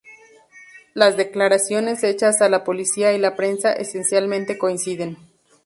Las 0.95 1.15
declaraciones 1.15 2.03
hechas 2.03 2.41
a 2.41 2.49
la 2.49 2.63
policía 2.63 3.13
y 3.13 3.19
la 3.19 3.35
prensa, 3.35 3.71
esencialmente 3.71 4.57
coinciden. 4.57 5.17